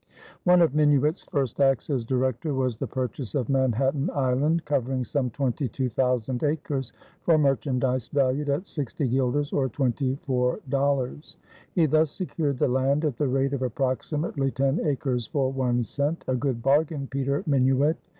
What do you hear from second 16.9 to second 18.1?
Peter Minuit!